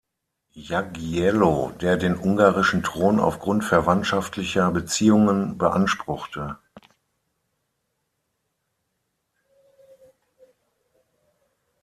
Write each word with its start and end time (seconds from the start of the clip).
Jagiełło, 0.55 1.71
der 1.79 1.95
den 1.95 2.15
ungarischen 2.15 2.81
Thron 2.81 3.19
aufgrund 3.19 3.63
verwandtschaftlicher 3.63 4.71
Beziehungen 4.71 5.59
beanspruchte. 5.59 6.57